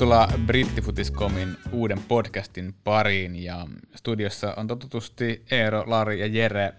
[0.00, 6.74] Tervetuloa Brittifutiscomin uuden podcastin pariin ja studiossa on totutusti Eero, Lari ja Jere.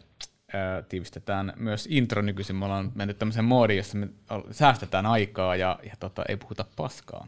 [0.54, 2.55] Ää, tiivistetään myös intro nykyisin.
[2.55, 4.07] Me ollaan mennyt tämmöiseen moodiin, jossa me
[4.52, 7.28] säästetään aikaa ja, ja tota, ei puhuta paskaa.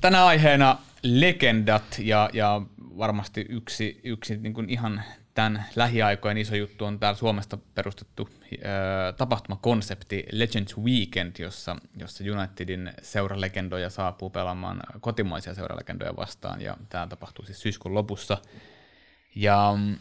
[0.00, 5.02] Tänä aiheena legendat ja, ja varmasti yksi, yksi niin kuin ihan
[5.34, 8.60] tämän lähiaikojen iso juttu on täällä Suomesta perustettu äh,
[9.16, 17.44] tapahtumakonsepti Legends Weekend, jossa, jossa Unitedin seuralegendoja saapuu pelaamaan kotimaisia seuralegendoja vastaan, ja tämä tapahtuu
[17.44, 18.38] siis syyskuun lopussa.
[19.34, 19.96] Ja mm,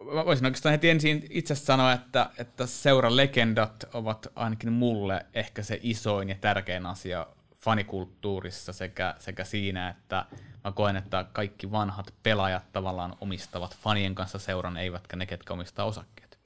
[0.00, 6.28] voisin oikeastaan heti ensin itse sanoa, että, että seuralegendat ovat ainakin mulle ehkä se isoin
[6.28, 7.26] ja tärkein asia
[7.56, 10.24] fanikulttuurissa sekä, sekä siinä, että
[10.66, 15.86] mä koen, että kaikki vanhat pelaajat tavallaan omistavat fanien kanssa seuran, eivätkä ne, ketkä omistaa
[15.86, 16.38] osakkeet.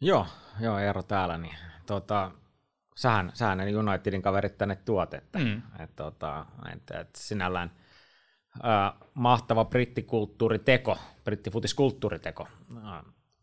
[0.00, 0.26] Joo,
[0.60, 1.38] joo Eero täällä.
[1.38, 2.30] Niin, tota,
[2.96, 5.62] sähän, sähän Unitedin kaverit tänne tuot, että, mm.
[5.78, 7.72] et, tota, et, et sinällään
[8.62, 12.48] ää, mahtava brittikulttuuriteko, brittifutiskulttuuriteko,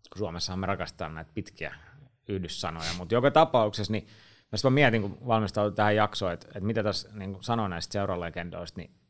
[0.09, 1.75] kun Suomessahan me rakastetaan näitä pitkiä
[2.27, 4.07] yhdyssanoja, mutta joka tapauksessa niin
[4.63, 9.00] mä mietin, kun valmistauduin tähän jaksoon, että, että mitä tässä niin sanoin näistä seuralegendoista, niin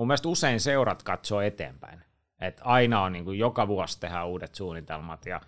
[0.00, 2.00] mun mielestä usein seurat katsoo eteenpäin.
[2.40, 5.40] Että aina on niin kuin joka vuosi tehdään uudet suunnitelmat ja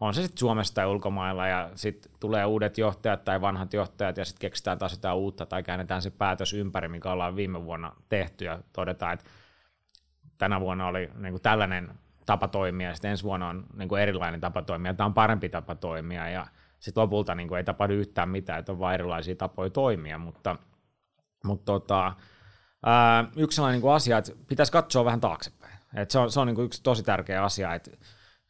[0.00, 4.24] on se sitten Suomessa tai ulkomailla ja sitten tulee uudet johtajat tai vanhat johtajat ja
[4.24, 8.44] sitten keksitään taas jotain uutta tai käännetään se päätös ympäri, mikä ollaan viime vuonna tehty
[8.44, 9.24] ja todetaan, että
[10.38, 11.90] tänä vuonna oli niin kuin tällainen
[12.26, 15.48] tapa toimia ja sitten ensi vuonna on niin kuin erilainen tapa toimia, tämä on parempi
[15.48, 16.46] tapa toimia ja
[16.78, 20.56] sitten lopulta niin kuin ei tapahdu yhtään mitään, että on vain erilaisia tapoja toimia, mutta,
[21.44, 22.12] mutta tota,
[23.36, 25.78] yksi sellainen niin asia, että pitäisi katsoa vähän taaksepäin.
[25.94, 27.90] Et se on, se on niin yksi tosi tärkeä asia, että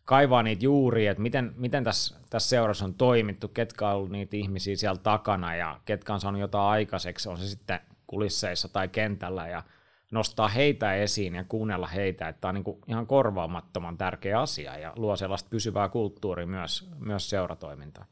[0.05, 4.36] kaivaa niitä juuria, että miten, miten tässä, tässä seurassa on toimittu, ketkä on ollut niitä
[4.36, 9.48] ihmisiä siellä takana ja ketkä on saanut jotain aikaiseksi, on se sitten kulisseissa tai kentällä
[9.48, 9.63] ja
[10.11, 14.79] nostaa heitä esiin ja kuunnella heitä, että tämä on niin kuin ihan korvaamattoman tärkeä asia
[14.79, 18.07] ja luo sellaista pysyvää kulttuuria myös, myös seuratoimintaan.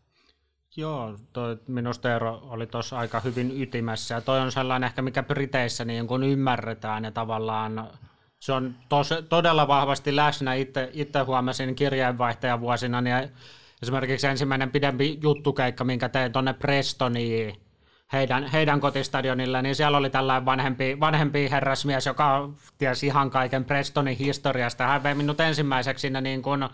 [0.77, 5.23] Joo, toi minusta Eero oli tuossa aika hyvin ytimessä ja toi on sellainen ehkä mikä
[5.23, 7.89] Briteissä niin kun ymmärretään ja tavallaan
[8.41, 10.55] se on tos, todella vahvasti läsnä.
[10.55, 13.17] Itse, itse huomasin kirjeenvaihtajavuosina, niin
[13.83, 17.61] esimerkiksi ensimmäinen pidempi juttukeikka, minkä tein tuonne Prestoniin,
[18.13, 22.49] heidän, heidän kotistadionille, niin siellä oli tällainen vanhempi, vanhempi herrasmies, joka
[22.79, 24.87] tiesi ihan kaiken Prestonin historiasta.
[24.87, 26.69] Hän vei minut ensimmäiseksi sinne niin kuin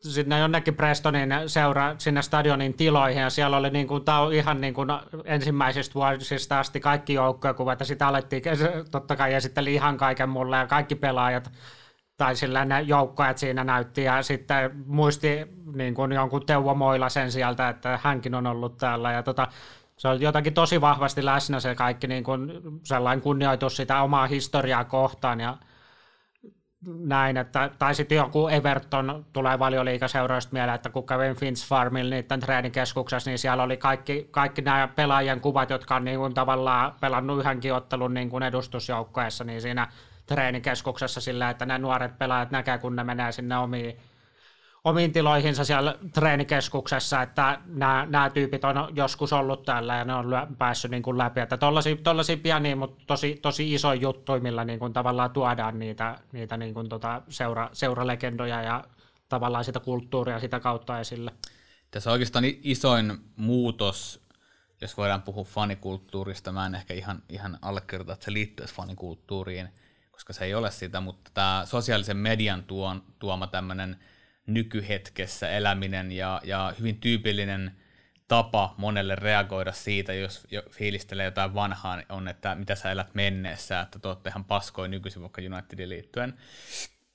[0.00, 4.60] sinne jonnekin Prestonin seura sinne stadionin tiloihin ja siellä oli niin kuin, tämä on ihan
[4.60, 4.88] niin kuin
[5.24, 8.42] ensimmäisistä vuosista asti kaikki joukkoja ja sitä alettiin,
[8.90, 11.50] totta kai esitteli ihan kaiken mulle ja kaikki pelaajat
[12.16, 17.32] tai sillä ne joukkoja siinä näytti ja sitten muisti niin kuin jonkun Teuvo Moila sen
[17.32, 19.48] sieltä, että hänkin on ollut täällä ja tota,
[19.98, 22.52] se on jotakin tosi vahvasti läsnä se kaikki niin kuin
[22.82, 25.56] sellainen kunnioitus sitä omaa historiaa kohtaan ja
[26.86, 32.40] näin, että, tai sitten joku Everton tulee valioliikaseuroista mieleen, että kun kävin Finns Farmilla niiden
[32.40, 37.38] treenikeskuksessa, niin siellä oli kaikki, kaikki nämä pelaajien kuvat, jotka on niin kuin tavallaan pelannut
[37.38, 39.88] yhdenkin ottelun niin kuin edustusjoukkoessa, niin siinä
[40.26, 43.96] treenikeskuksessa sillä, että ne nuoret pelaajat näkee, kun ne menee sinne omiin
[44.86, 50.26] omiin tiloihinsa siellä treenikeskuksessa, että nämä, nämä tyypit on joskus ollut täällä ja ne on
[50.58, 51.40] päässyt niin kuin läpi.
[51.40, 56.18] Että tollaisia, tollaisia pieniä, mutta tosi, tosi iso juttu, millä niin kuin tavallaan tuodaan niitä,
[56.32, 58.84] niitä niin kuin tota seura, seuralegendoja ja
[59.28, 61.32] tavallaan sitä kulttuuria sitä kautta esille.
[61.90, 64.20] Tässä on oikeastaan isoin muutos,
[64.80, 66.52] jos voidaan puhua fanikulttuurista.
[66.52, 69.68] Mä en ehkä ihan, ihan allekirjoita, että se liittyisi fanikulttuuriin,
[70.10, 73.96] koska se ei ole sitä, mutta tämä sosiaalisen median tuon, tuoma tämmöinen–
[74.46, 77.72] nykyhetkessä eläminen ja, ja hyvin tyypillinen
[78.28, 83.80] tapa monelle reagoida siitä, jos jo fiilistelee jotain vanhaa, on, että mitä sä elät menneessä,
[83.80, 86.34] että te olette ihan paskoin nykyisin vaikka Unitedin liittyen.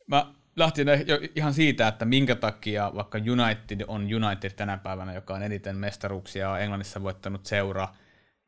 [0.07, 0.25] Mä
[0.56, 5.44] lähtin jo ihan siitä, että minkä takia vaikka United on United tänä päivänä, joka on
[5.44, 7.88] eniten mestaruuksia Englannissa voittanut seura,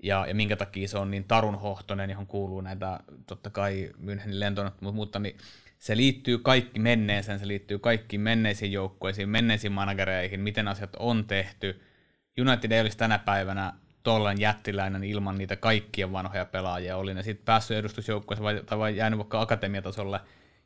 [0.03, 4.73] ja, ja minkä takia se on niin tarunhohtoinen, johon kuuluu näitä totta kai Münchenin lentonut,
[4.81, 5.37] mutta niin
[5.79, 11.81] se liittyy kaikki menneeseen, se liittyy kaikkiin menneisiin joukkueisiin, menneisiin managereihin, miten asiat on tehty.
[12.41, 13.73] United ei olisi tänä päivänä
[14.03, 16.97] tollan jättiläinen ilman niitä kaikkia vanhoja pelaajia.
[16.97, 20.19] Oli ne sitten päässyt edustusjoukkueeseen vai, tai vai jäänyt vaikka akatemiatasolle.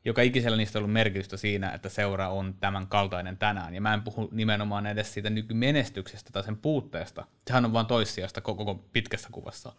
[0.07, 3.73] Joka ikisellä niistä on ollut merkitystä siinä, että seura on tämän kaltainen tänään.
[3.73, 7.25] Ja mä en puhu nimenomaan edes siitä nykymenestyksestä tai sen puutteesta.
[7.47, 9.73] Sehän on vain toissijasta koko, koko pitkässä kuvassa.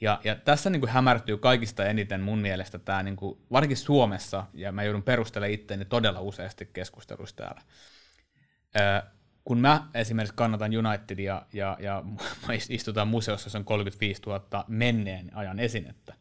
[0.00, 4.46] Ja, ja tässä niin kuin hämärtyy kaikista eniten mun mielestä tämä, niin kuin, varsinkin Suomessa,
[4.54, 7.62] ja mä joudun perustelemaan itseäni todella useasti keskusteluissa täällä.
[9.44, 12.04] kun mä esimerkiksi kannatan Unitedia ja, ja
[12.68, 16.14] istutaan museossa, jossa on 35 000 menneen ajan esinettä,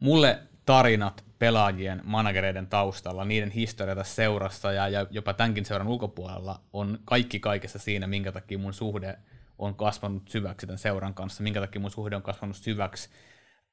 [0.00, 6.98] mulle tarinat pelaajien, managereiden taustalla, niiden historia seurassa ja, ja jopa tämänkin seuran ulkopuolella on
[7.04, 9.18] kaikki kaikessa siinä, minkä takia mun suhde
[9.58, 13.10] on kasvanut syväksi tämän seuran kanssa, minkä takia mun suhde on kasvanut syväksi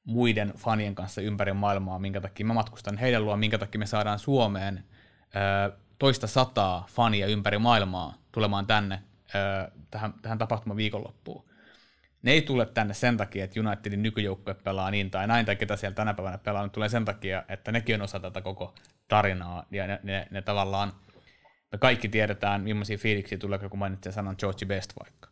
[0.04, 4.18] muiden fanien kanssa ympäri maailmaa, minkä takia mä matkustan heidän luo, minkä takia me saadaan
[4.18, 4.84] Suomeen
[5.68, 9.02] ö, toista sataa fania ympäri maailmaa tulemaan tänne
[9.34, 11.49] ö, tähän, tähän tapahtuman viikonloppuun.
[12.22, 15.76] Ne ei tule tänne sen takia, että Unitedin nykyjoukkue pelaa niin tai näin, tai ketä
[15.76, 18.74] siellä tänä päivänä pelaa, ne tulee sen takia, että nekin on osa tätä koko
[19.08, 20.92] tarinaa, ja ne, ne, ne tavallaan,
[21.72, 25.28] me kaikki tiedetään, millaisia fiiliksiä tulee, kun mainitsen sanan George Best vaikka.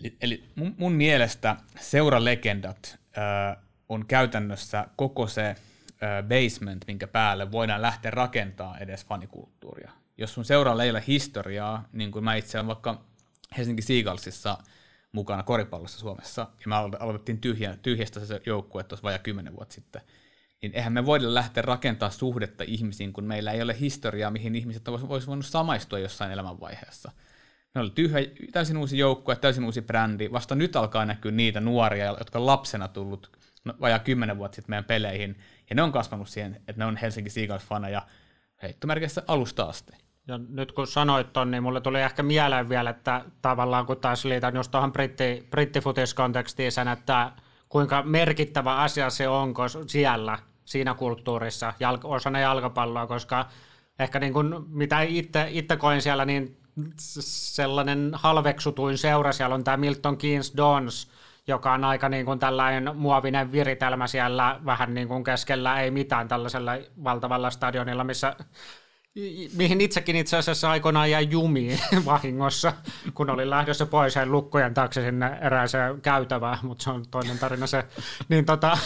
[0.00, 3.56] Eli, eli mun, mun mielestä seuralegendat äh,
[3.88, 5.56] on käytännössä koko se äh,
[6.22, 9.90] basement, minkä päälle voidaan lähteä rakentaa edes fanikulttuuria.
[10.18, 13.04] Jos sun seuralla ei ole historiaa, niin kuin mä itse olen vaikka
[13.56, 14.58] Helsinki Seagalsissa
[15.12, 20.02] mukana koripallossa Suomessa, ja me aloitettiin tyhjä, tyhjästä se joukkue tuossa vajaa kymmenen vuotta sitten,
[20.62, 24.88] niin eihän me voida lähteä rakentaa suhdetta ihmisiin, kun meillä ei ole historiaa, mihin ihmiset
[24.88, 27.12] olisivat voinut samaistua jossain elämänvaiheessa–
[27.74, 28.18] ne oli tyhjä,
[28.52, 30.32] täysin uusi joukkue, täysin uusi brändi.
[30.32, 33.30] Vasta nyt alkaa näkyä niitä nuoria, jotka on lapsena tullut
[33.64, 35.38] no, vajaa kymmenen vuotta sitten meidän peleihin.
[35.70, 38.02] Ja ne on kasvanut siihen, että ne on Helsinki Seagulls-faneja
[38.62, 39.92] heittomerkissä alusta asti.
[40.28, 44.24] Ja nyt kun sanoit ton, niin mulle tuli ehkä mieleen vielä, että tavallaan kun taas
[44.24, 47.32] liitän just tuohon britti, brittifutiskontekstiin sen, että
[47.68, 49.54] kuinka merkittävä asia se on
[49.86, 53.46] siellä, siinä kulttuurissa, jalk- osana jalkapalloa, koska
[53.98, 56.56] ehkä niin kuin, mitä itse, itse koin siellä, niin
[57.18, 61.10] sellainen halveksutuin seura siellä on tämä Milton Keynes Dons,
[61.46, 66.28] joka on aika niin kuin tällainen muovinen viritelmä siellä vähän niin kuin keskellä ei mitään
[66.28, 66.72] tällaisella
[67.04, 68.36] valtavalla stadionilla, missä
[69.56, 72.72] mihin itsekin itse asiassa aikoinaan jäi jumiin vahingossa,
[73.14, 77.66] kun olin lähdössä pois ja lukkojen taakse sinne erääseen käytävään, mutta se on toinen tarina
[77.66, 77.84] se.
[78.28, 78.78] Niin tota,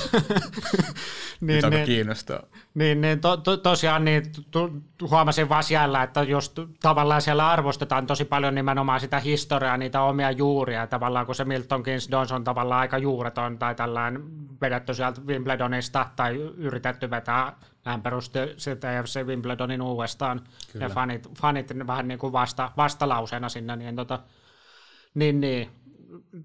[1.40, 2.43] niin, niin, kiinnostaa.
[2.75, 8.06] Niin, niin to, to, tosiaan niin, tu, huomasin vaan siellä, että just tavallaan siellä arvostetaan
[8.06, 12.44] tosi paljon nimenomaan sitä historiaa, niitä omia juuria, tavallaan kun se Milton Keynes Dons on
[12.44, 14.23] tavallaan aika juureton tai tällainen
[14.61, 17.52] vedetty sieltä Wimbledonista tai yritetty vetää
[17.84, 20.40] hän perusti sitten FC Wimbledonin uudestaan,
[20.73, 20.84] Kyllä.
[20.84, 24.19] ja fanit, fanit vähän niin kuin vasta, vastalauseena sinne, niin, tota,
[25.14, 25.70] niin, niin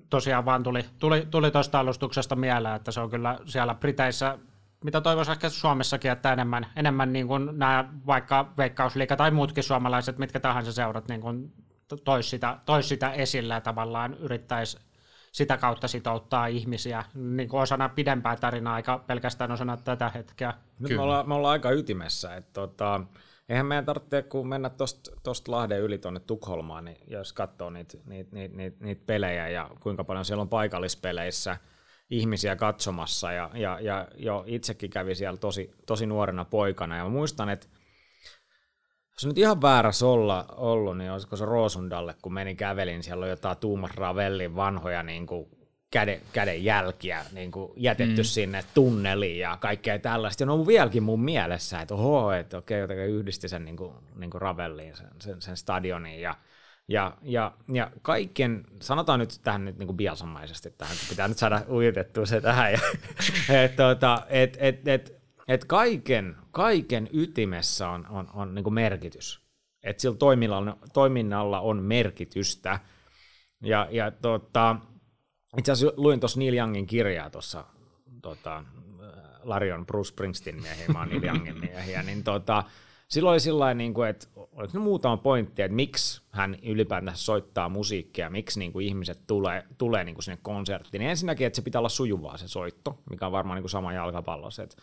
[0.10, 4.38] tosiaan vaan tuli, tuli, tuli tuosta alustuksesta mieleen, että se on kyllä siellä Briteissä,
[4.84, 10.18] mitä toivoisi ehkä Suomessakin, että enemmän, enemmän niin kuin nämä vaikka Veikkausliika tai muutkin suomalaiset,
[10.18, 11.54] mitkä tahansa seurat niin kuin
[12.04, 14.78] tois sitä, tois sitä esille ja tavallaan yrittäisi
[15.38, 20.54] sitä kautta sitouttaa ihmisiä niin kuin osana pidempää tarinaa, aika pelkästään osana tätä hetkeä.
[20.80, 22.36] Nyt me ollaan, me ollaan aika ytimessä.
[22.36, 23.02] Että tota,
[23.50, 24.72] eihän meidän tarvitse, kun mennä
[25.24, 29.70] tuosta Lahden yli tuonne Tukholmaan, niin jos katsoo niitä niit, niit, niit, niit pelejä ja
[29.80, 31.58] kuinka paljon siellä on paikallispeleissä
[32.10, 37.10] ihmisiä katsomassa ja, ja, ja jo itsekin kävi siellä tosi, tosi nuorena poikana ja mä
[37.10, 37.68] muistan, että
[39.18, 43.30] jos nyt ihan väärässä olla, ollut, niin olisiko se Roosundalle, kun meni kävelin, siellä on
[43.30, 45.50] jotain Tuumas Ravellin vanhoja niin kuin
[45.92, 48.26] käden, käden jälkiä niin kuin jätetty mm.
[48.26, 50.44] sinne tunneliin ja kaikkea tällaista.
[50.44, 53.94] Ja ne on vieläkin mun mielessä, että oho, että okei, okay, yhdisti sen niin kuin,
[54.16, 56.36] niin kuin Ravelliin, sen, sen, sen stadionin ja
[56.90, 61.38] ja, ja, ja kaiken, sanotaan nyt tähän nyt niin kuin biasamaisesti tähän, kun pitää nyt
[61.38, 62.74] saada ujutettua se tähän.
[63.64, 65.17] että tota, et, et, et,
[65.48, 69.42] et kaiken, kaiken ytimessä on, on, on niin merkitys.
[69.84, 72.80] Että sillä toiminnalla, toiminnalla on merkitystä.
[73.64, 74.76] Ja, ja tota,
[75.58, 77.66] itse asiassa luin tuossa Neil Youngin kirjaa tuossa
[78.22, 78.64] tota,
[79.44, 82.64] Larion Bruce Springsteen miehiä, mä oon Neil Youngin miehiä, niin tota,
[83.08, 87.70] silloin oli sillä niin kuin, että oliko ne muutama pointti, että miksi hän ylipäätään soittaa
[87.70, 91.02] musiikkia, miksi niin kuin ihmiset tulee, tulee niin kuin sinne konserttiin.
[91.02, 94.64] Ensinnäkin, että se pitää olla sujuvaa se soitto, mikä on varmaan niin kuin sama jalkapallossa,
[94.64, 94.82] että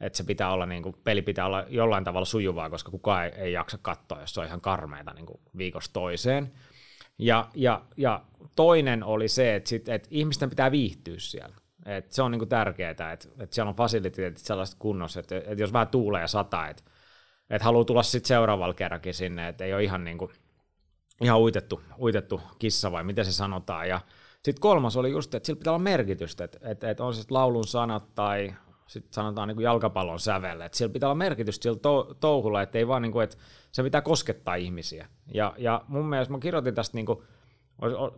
[0.00, 3.32] että se pitää olla, niin kuin, peli pitää olla jollain tavalla sujuvaa, koska kukaan ei,
[3.36, 6.52] ei jaksa katsoa, jos se on ihan karmeita niin kuin viikosta toiseen.
[7.18, 8.22] Ja, ja, ja
[8.56, 11.56] toinen oli se, että, sit, että ihmisten pitää viihtyä siellä.
[11.86, 15.62] Et se on niin kuin tärkeää, että, että siellä on fasiliteetit sellaiset kunnossa, että, että
[15.62, 16.82] jos vähän tuulee ja sataa, että,
[17.50, 20.30] että haluaa tulla sitten seuraavalla kerrakin sinne, että ei ole ihan, niin kuin,
[21.22, 23.88] ihan uitettu, uitettu kissa vai miten se sanotaan.
[23.88, 24.00] Ja
[24.42, 27.66] sitten kolmas oli just, että sillä pitää olla merkitystä, että, että, että on se laulun
[27.66, 28.54] sanat tai
[28.88, 32.78] sitten sanotaan niin kuin jalkapallon sävelle, että siellä pitää olla merkitystä sillä to- touhulla, että
[32.78, 33.36] ei vaan niin kuin, että
[33.72, 35.06] se pitää koskettaa ihmisiä.
[35.34, 37.22] Ja, ja mun mielestä mä kirjoitin tästä niin kuin,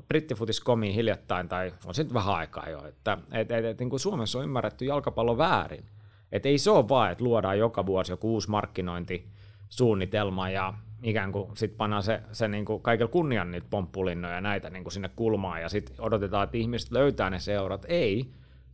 [0.09, 4.01] brittifutis.comiin hiljattain, tai on se nyt vähän aikaa jo, että et, et, et, niin kuin
[4.01, 5.85] Suomessa on ymmärretty jalkapallo väärin.
[6.33, 11.57] Että ei se ole vaan, että luodaan joka vuosi joku uusi markkinointisuunnitelma ja, ikään kuin
[11.57, 15.11] sit pannaan se, se niin kuin kaikilla kunnian niitä pomppulinnoja ja näitä niin kuin sinne
[15.17, 17.87] kulmaan ja sitten odotetaan, että ihmiset löytää ne seurat.
[17.89, 18.31] Ei,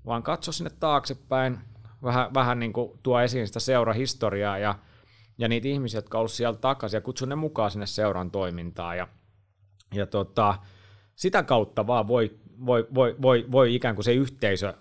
[0.07, 1.59] vaan katso sinne taaksepäin,
[2.07, 4.79] vähän, vähän niin kuin tuo esiin sitä seurahistoriaa ja,
[5.39, 9.09] ja niitä ihmisiä, jotka on sieltä takaisin ja kutsu ne mukaan sinne seuran toimintaan ja,
[9.95, 10.55] ja tota,
[11.15, 14.75] sitä kautta vaan voi, voi, voi, voi, voi ikään kuin se yhteisö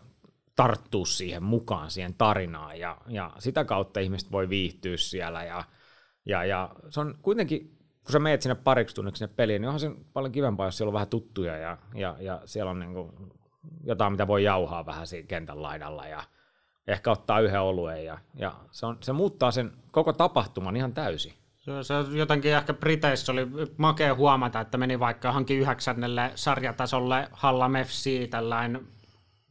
[0.55, 5.63] tarttua siihen mukaan, siihen tarinaan ja, ja sitä kautta ihmiset voi viihtyä siellä ja,
[6.25, 7.59] ja, ja se on kuitenkin,
[8.03, 10.89] kun sä meet sinne pariksi tunniksi sinne peliin, niin onhan se paljon kivempaa, jos siellä
[10.89, 13.11] on vähän tuttuja ja, ja, ja siellä on niin kuin
[13.83, 16.23] jotain, mitä voi jauhaa vähän siinä kentän laidalla ja
[16.87, 21.33] ehkä ottaa yhden oluen ja, ja se, on, se muuttaa sen koko tapahtuman ihan täysin.
[21.81, 28.29] Se jotenkin ehkä Briteissä oli makea huomata, että meni vaikka johonkin yhdeksännelle sarjatasolle Hallam FC,
[28.29, 28.87] tällainen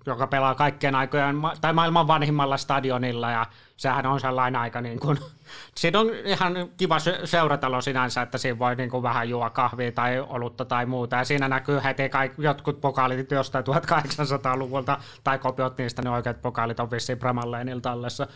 [0.07, 3.47] joka pelaa kaikkien aikojen, tai maailman vanhimmalla stadionilla, ja
[3.77, 5.19] sehän on sellainen aika, niin kuin,
[5.79, 10.21] siinä on ihan kiva seuratalo sinänsä, että siinä voi niin kuin vähän juo kahvia tai
[10.29, 16.03] olutta tai muuta, ja siinä näkyy heti kaikki, jotkut pokaalit jostain 1800-luvulta, tai kopiot niistä,
[16.03, 18.27] ne oikeat pokaalit on vissiin Bramalleenilla tallessa,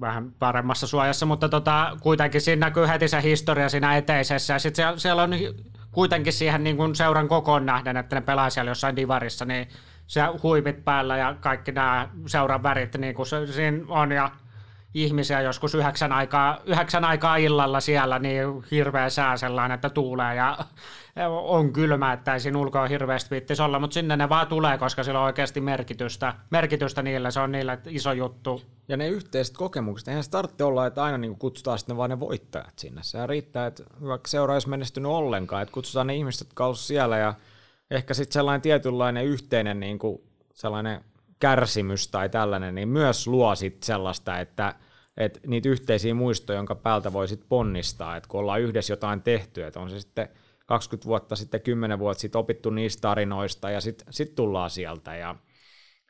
[0.00, 4.76] vähän paremmassa suojassa, mutta tota, kuitenkin siinä näkyy heti se historia siinä eteisessä, ja sitten
[4.76, 5.30] siellä, siellä on
[5.92, 9.68] kuitenkin siihen niin kuin seuran kokoon nähden, että ne pelaa siellä jossain divarissa, niin
[10.06, 14.30] se huivit päällä ja kaikki nämä seuran värit, niin kuin se siinä on, ja
[14.94, 20.58] ihmisiä joskus yhdeksän aikaa, yhdeksän aikaa illalla siellä, niin hirveä sää sellainen, että tuulee ja
[21.28, 25.02] on kylmä, että ei siinä ulkoa hirveästi viittisi olla, mutta sinne ne vaan tulee, koska
[25.02, 28.62] sillä on oikeasti merkitystä, merkitystä niille, se on niille iso juttu.
[28.88, 32.20] Ja ne yhteiset kokemukset, eihän se tarvitse olla, että aina niin kutsutaan sitten vaan ne
[32.20, 33.02] voittajat sinne.
[33.02, 37.34] Sehän riittää, että vaikka seura olisi menestynyt ollenkaan, että kutsutaan ne ihmiset, jotka siellä ja
[37.94, 40.22] ehkä sitten sellainen tietynlainen yhteinen niin kuin
[40.54, 41.04] sellainen
[41.38, 44.74] kärsimys tai tällainen, niin myös luo sit sellaista, että,
[45.16, 49.64] että niitä yhteisiä muistoja, jonka päältä voi sit ponnistaa, että kun ollaan yhdessä jotain tehty,
[49.64, 50.28] että on se sitten
[50.66, 55.36] 20 vuotta sitten, 10 vuotta sitten opittu niistä tarinoista ja sitten sit tullaan sieltä ja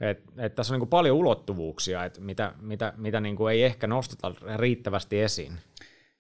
[0.01, 4.35] et, et tässä on niin paljon ulottuvuuksia, että mitä, mitä, mitä niin ei ehkä nosteta
[4.57, 5.53] riittävästi esiin.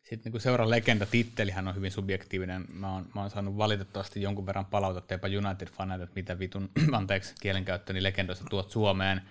[0.04, 2.64] Sitten niin seuran legenda-tittelihän on hyvin subjektiivinen.
[2.72, 7.34] Mä oon, mä oon saanut valitettavasti jonkun verran palautetta jopa United-faneilta, että mitä vitun, anteeksi
[7.40, 9.22] kielenkäyttöni legendoista tuot Suomeen.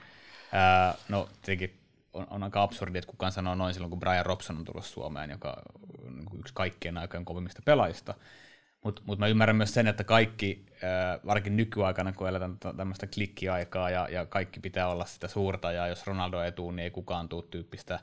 [0.52, 1.80] Ää, no tietenkin
[2.14, 5.30] on, on aika absurdi, että kukaan sanoo noin silloin, kun Brian Robson on tullut Suomeen,
[5.30, 5.64] joka
[6.06, 8.14] on niin yksi kaikkien aikojen kovimmista pelaajista.
[8.84, 13.90] Mutta mut mä ymmärrän myös sen, että kaikki, ää, varsinkin nykyaikana, kun eletään tämmöistä klikkiaikaa
[13.90, 17.42] ja, ja kaikki pitää olla sitä suurta, ja jos Ronaldo ei niin ei kukaan tuu
[17.42, 18.00] tyyppistä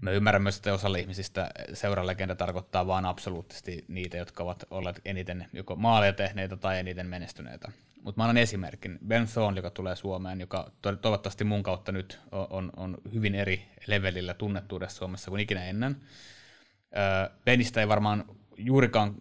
[0.00, 5.46] Mä ymmärrän myös, että osalla ihmisistä seuralegenda tarkoittaa vain absoluuttisesti niitä, jotka ovat olleet eniten
[5.52, 7.72] joko maaleja tehneitä tai eniten menestyneitä.
[8.02, 8.98] Mutta mä annan esimerkin.
[9.06, 14.34] Ben Thorne, joka tulee Suomeen, joka toivottavasti mun kautta nyt on, on hyvin eri levelillä
[14.34, 15.96] tunnettuudessa Suomessa kuin ikinä ennen.
[17.44, 18.24] Benistä ei varmaan
[18.56, 19.14] juurikaan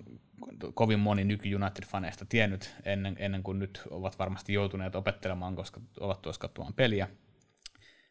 [0.73, 6.21] kovin moni nyky United-faneista tiennyt ennen, ennen kuin nyt ovat varmasti joutuneet opettelemaan, koska ovat
[6.21, 7.07] tuossa katsomaan peliä.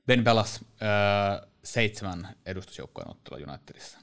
[0.08, 3.98] Ben pelasi äh, seitsemän edustusjoukkojen ottelua Unitedissa.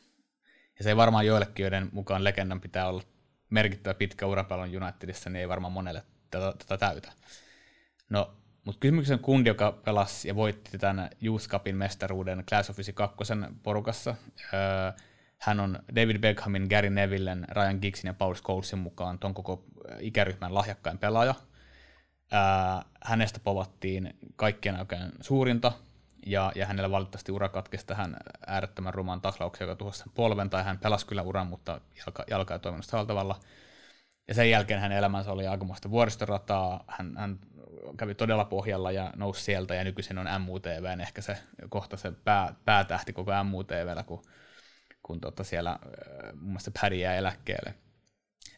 [0.77, 3.03] Ja se ei varmaan joillekin, joiden mukaan legendan pitää olla
[3.49, 7.11] merkittävä pitkä urapelon Unitedissa, niin ei varmaan monelle tätä, tätä täytä.
[8.09, 8.33] No,
[8.65, 13.15] mutta kysymyksen kundi, joka pelasi ja voitti tämän Youth Cupin mestaruuden Class of 2
[13.63, 14.15] porukassa.
[14.53, 14.59] Öö,
[15.37, 19.63] hän on David Beckhamin, Gary Nevillen, Ryan Giggsin ja Paul Scholesin mukaan ton koko
[19.99, 21.35] ikäryhmän lahjakkain pelaaja.
[22.33, 22.39] Öö,
[23.03, 25.71] hänestä povattiin kaikkien aikojen suurinta
[26.25, 28.17] ja, ja hänellä valitettavasti ura katkesi tähän
[28.47, 32.59] äärettömän rumaan taklauksen, joka tuhosi polven, tai hän pelasi kyllä uran, mutta jalka, jalka ei
[32.59, 33.39] toiminut samalla tavalla.
[34.27, 37.39] Ja sen jälkeen hänen elämänsä oli aikamoista vuoristorataa, hän, hän
[37.97, 41.37] kävi todella pohjalla ja nousi sieltä, ja nykyisin on MUTV, ehkä se
[41.69, 44.23] kohta se pää, päätähti koko MUTVllä, kun,
[45.03, 47.73] kun tota siellä äh, Päri jää eläkkeelle.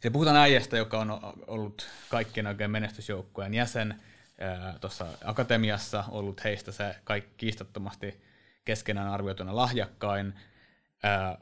[0.03, 4.01] Ja puhutaan äijästä, joka on ollut kaikkien oikein menestysjoukkojen jäsen,
[4.81, 8.21] tuossa akatemiassa ollut heistä se kaikki kiistattomasti
[8.65, 10.33] keskenään arvioituna lahjakkain,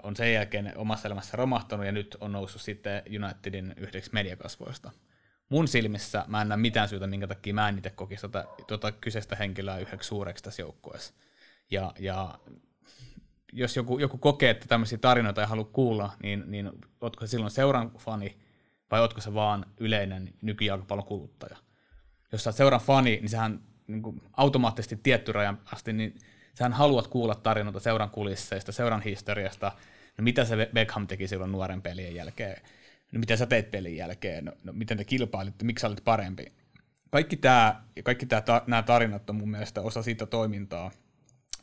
[0.03, 4.91] on sen jälkeen omassa elämässä romahtanut ja nyt on noussut sitten Unitedin yhdeksi mediakasvoista.
[5.49, 8.91] Mun silmissä mä en näe mitään syytä, minkä takia mä en itse kokisi tota, tota
[8.91, 11.13] kyseistä henkilöä yhdeksi suureksi tässä joukkueessa.
[11.71, 12.39] Ja, ja
[13.53, 16.71] jos joku, joku kokee, että tämmöisiä tarinoita ei halua kuulla, niin, niin
[17.01, 18.37] ootko se silloin seuran fani
[18.91, 21.57] vai ootko se vaan yleinen nykyjalkapallon kuluttaja?
[22.36, 26.15] Jos sä oot seuran fani, niin sähän niin kuin automaattisesti tietty rajan asti, niin
[26.54, 29.72] sähän haluat kuulla tarinoita seuran kulisseista, seuran historiasta,
[30.18, 32.62] no mitä se Beckham teki silloin nuoren pelien jälkeen,
[33.12, 36.51] no mitä sä teit pelin jälkeen, no, no miten te kilpailitte, miksi sä olit parempi.
[37.10, 40.92] Kaikki tämä, kaikki tämä, nämä tarinat on mun mielestä osa siitä toimintaa,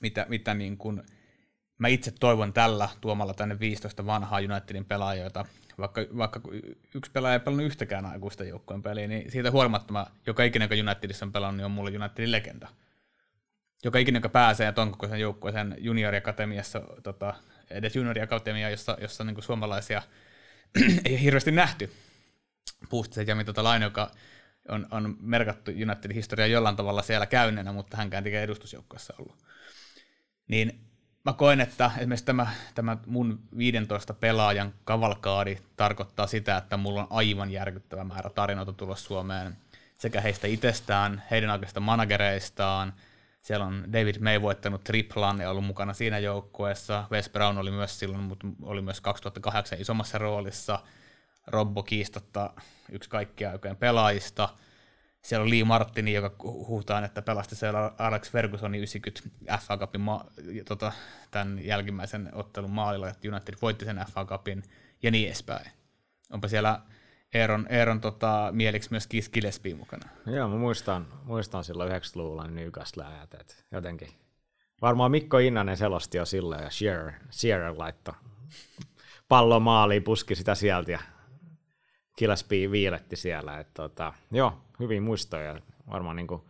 [0.02, 1.02] mitä, mitä niin kuin
[1.78, 5.30] mä itse toivon tällä tuomalla tänne 15 vanhaa Unitedin pelaajia,
[5.78, 6.40] vaikka, vaikka
[6.94, 11.24] yksi pelaaja ei pelannut yhtäkään aikuisten joukkojen peliä, niin siitä huolimatta joka ikinen, joka Unitedissa
[11.24, 12.68] on pelannut, niin on mulle Unitedin legenda.
[13.84, 17.34] Joka ikinen, joka pääsee ton kokoisen joukkueen junioriakatemiassa, tota,
[17.70, 20.02] edes junioriakatemia, jossa, jossa niin suomalaisia
[21.04, 21.92] ei hirveästi nähty.
[22.90, 24.10] Puustisen Jami tota Laine, joka
[24.68, 29.36] on, on merkattu Unitedin historiaa jollain tavalla siellä käynneenä, mutta hänkään tekee edustusjoukkoissa ollut.
[30.48, 30.91] Niin
[31.24, 37.06] mä koen, että esimerkiksi tämä, tämä mun 15 pelaajan kavalkaadi tarkoittaa sitä, että mulla on
[37.10, 39.56] aivan järkyttävä määrä tarinoita tulossa Suomeen
[39.98, 42.92] sekä heistä itsestään, heidän aikaisista managereistaan.
[43.42, 47.04] Siellä on David May voittanut triplan ja ollut mukana siinä joukkueessa.
[47.10, 50.78] Wes Brown oli myös silloin, mutta oli myös 2008 isommassa roolissa.
[51.46, 52.50] Robbo kiistatta
[52.92, 54.48] yksi kaikkia aikojen pelaajista–
[55.22, 60.24] siellä on Lee Martini, joka huutaa, että pelasti siellä Alex Fergusonin 90 FA Cupin ma-
[60.68, 60.92] tota,
[61.30, 64.62] tämän jälkimmäisen ottelun maalilla, että United voitti sen FA Cupin
[65.02, 65.70] ja niin edespäin.
[66.32, 66.80] Onpa siellä
[67.34, 70.08] Eeron, Eeron tota, mieliksi myös Keith Gillespie mukana.
[70.26, 74.08] Joo, mä muistan, muistan silloin 90-luvulla Newcastle-ajat, että jotenkin
[74.82, 78.14] varmaan Mikko Innanen selosti jo silloin ja Shearer, Shearer laittoi
[79.28, 81.00] pallo maaliin, puski sitä sieltä ja
[82.18, 83.58] Gillespie viiletti siellä.
[83.58, 85.60] Että tota, joo, hyvin muistoja.
[85.90, 86.40] Varmaan niin kuin,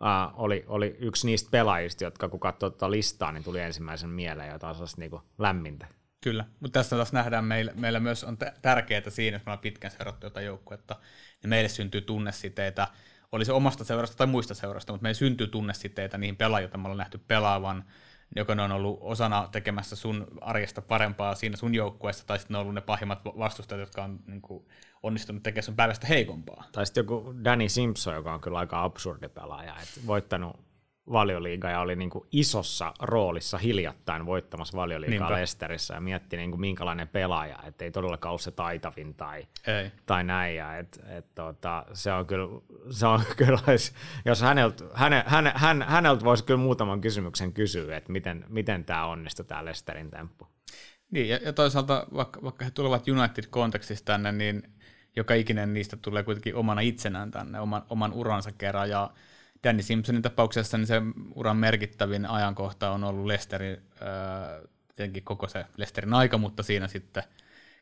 [0.00, 4.48] uh, oli, oli yksi niistä pelaajista, jotka kun katsoi tuota listaa, niin tuli ensimmäisen mieleen
[4.48, 5.86] ja taas niin lämmintä.
[6.24, 9.90] Kyllä, mutta tässä taas nähdään, meillä, meillä myös on tärkeää siinä, että me ollaan pitkän
[9.90, 10.96] seurattu jotain joukkuetta,
[11.42, 12.88] niin meille syntyy tunnesiteitä,
[13.32, 16.82] oli se omasta seurasta tai muista seurasta, mutta meillä syntyy tunnesiteitä niihin pelaajille, joita me
[16.82, 17.84] ollaan nähty pelaavan,
[18.36, 22.58] joko ne on ollut osana tekemässä sun arjesta parempaa siinä sun joukkueessa, tai sitten ne
[22.58, 24.64] on ollut ne pahimmat vastustajat, jotka on niin kuin,
[25.02, 26.64] onnistunut tekemään sun päivästä heikompaa.
[26.72, 30.60] Tai sitten joku Danny Simpson, joka on kyllä aika absurdi pelaaja, että voittanut
[31.12, 36.60] valioliiga ja oli niin kuin isossa roolissa hiljattain voittamassa valioliigaa Lesterissä ja mietti niin kuin
[36.60, 39.90] minkälainen pelaaja, että ei todellakaan ole se taitavin tai, ei.
[40.06, 40.56] tai näin.
[40.56, 42.48] Ja et, et, tota, se on kyllä,
[42.90, 43.58] se on kyllä
[44.24, 49.06] jos häneltä, häne, häne, hän, häneltä voisi kyllä muutaman kysymyksen kysyä, että miten, miten tämä
[49.06, 50.48] onnistui tämä Lesterin temppu.
[51.10, 54.62] Niin, ja, ja toisaalta vaikka, vaikka he tulevat United-kontekstista tänne, niin
[55.16, 59.10] joka ikinen niistä tulee kuitenkin omana itsenään tänne, oman, oman uransa kerran, ja
[59.64, 61.02] Danny Simpsonin tapauksessa niin se
[61.34, 67.22] uran merkittävin ajankohta on ollut Lesterin, äh, tietenkin koko se Lesterin aika, mutta siinä sitten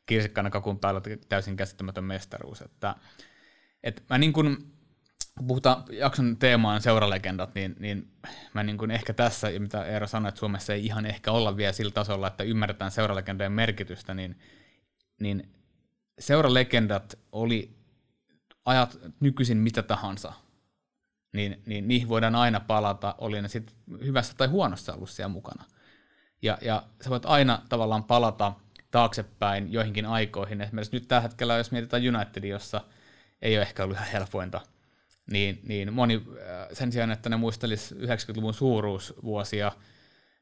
[0.06, 2.62] kirsikkana kakun päällä täysin käsittämätön mestaruus.
[2.62, 2.94] Että,
[3.82, 4.72] et mä niin kun,
[5.38, 8.12] kun puhutaan jakson teemaan seuralegendat, niin, niin
[8.54, 11.72] mä niin kun ehkä tässä, mitä Eero sanoi, että Suomessa ei ihan ehkä olla vielä
[11.72, 14.38] sillä tasolla, että ymmärretään seuralegendojen merkitystä, niin,
[15.20, 15.52] niin
[16.18, 17.76] seuralegendat oli
[18.64, 20.32] ajat nykyisin mitä tahansa,
[21.32, 25.64] niin, niin niihin voidaan aina palata, oli ne sitten hyvässä tai huonossa ollut siellä mukana.
[26.42, 28.52] Ja, ja sä voit aina tavallaan palata
[28.90, 30.60] taaksepäin joihinkin aikoihin.
[30.60, 32.80] Esimerkiksi nyt tällä hetkellä, jos mietitään Unitedin, jossa
[33.42, 34.60] ei ole ehkä ollut ihan helpointa,
[35.30, 39.72] niin, niin moni äh, sen sijaan, että ne muistelisi 90-luvun suuruusvuosia,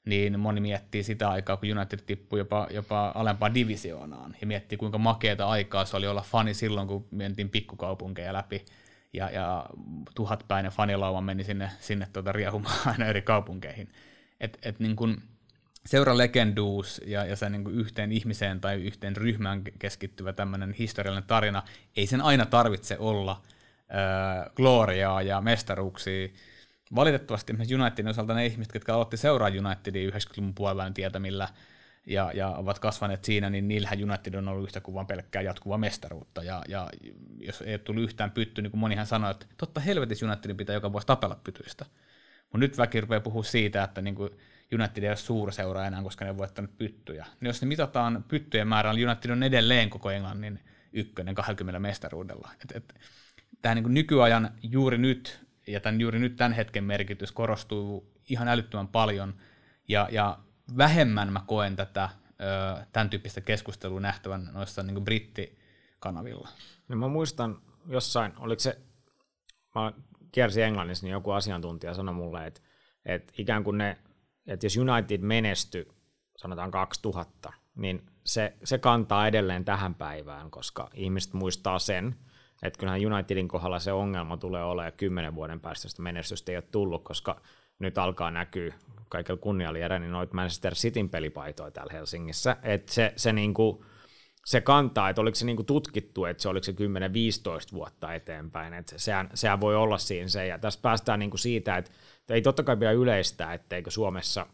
[0.07, 4.99] niin moni miettii sitä aikaa, kun United tippui jopa, jopa alempaan divisioonaan, ja miettii, kuinka
[4.99, 8.65] makeata aikaa se oli olla fani silloin, kun mentiin pikkukaupunkeja läpi,
[9.13, 9.67] ja, ja
[10.15, 13.89] tuhatpäinen fanilauma meni sinne, sinne tuota riehumaan aina eri kaupunkeihin.
[14.41, 15.23] Et, et niin kun
[15.87, 21.63] seura legenduus ja, ja se niin yhteen ihmiseen tai yhteen ryhmään keskittyvä tämmöinen historiallinen tarina,
[21.97, 26.29] ei sen aina tarvitse olla äh, gloriaa ja mestaruuksia.
[26.95, 31.49] Valitettavasti Unitedin osalta ne ihmiset, jotka aloitti seuraa Unitedin 90-luvun puolella tietämillä,
[32.07, 36.43] ja, ja ovat kasvaneet siinä, niin niillähän United on ollut yhtä kuin pelkkää jatkuvaa mestaruutta.
[36.43, 36.91] Ja, ja
[37.39, 40.93] jos ei tullut yhtään pytty, niin kuin monihan sanoi, että totta helvetis Unitedin pitää joka
[40.93, 41.85] vuosi tapella pytyistä.
[42.43, 44.31] Mutta nyt väki rupeaa puhua siitä, että niin kuin
[44.75, 47.27] United ei ole suurseura enää, koska ne on voittanut pyttyjä.
[47.41, 50.61] Niin jos ne mitataan pyttyjen niin United on edelleen koko Englannin
[50.93, 52.49] ykkönen 20 mestaruudella.
[52.63, 52.95] Et, et,
[53.63, 58.89] tämä niin nykyajan juuri nyt ja tämän juuri nyt tämän hetken merkitys korostuu ihan älyttömän
[58.89, 59.35] paljon.
[59.89, 60.39] Ja, ja
[60.77, 62.09] vähemmän mä koen tätä
[62.41, 66.49] ö, tämän tyyppistä keskustelua nähtävän noissa niin brittikanavilla.
[66.89, 68.79] No mä muistan jossain, oliko se,
[69.75, 69.93] mä
[70.33, 72.61] kiersin Englannissa, niin joku asiantuntija sanoi mulle, että,
[73.05, 73.99] että ikään kuin ne,
[74.47, 75.89] että jos United menesty,
[76.37, 82.17] sanotaan 2000, niin se, se kantaa edelleen tähän päivään, koska ihmiset muistaa sen,
[82.63, 86.65] että kyllähän Unitedin kohdalla se ongelma tulee olemaan kymmenen vuoden päästä, josta menestystä ei ole
[86.71, 87.41] tullut, koska
[87.79, 88.75] nyt alkaa näkyä
[89.11, 92.57] kaikella kunnialla jäädä, niin noita Manchester Cityn pelipaitoja täällä Helsingissä.
[92.63, 93.85] että se, se, niinku,
[94.45, 96.75] se kantaa, että oliko se niinku tutkittu, että se oliko se 10-15
[97.73, 98.75] vuotta eteenpäin.
[98.75, 100.47] Että sehän, sehän voi olla siinä se.
[100.47, 101.91] Ja tässä päästään niinku siitä, että
[102.29, 104.47] ei totta kai pidä yleistää, etteikö Suomessa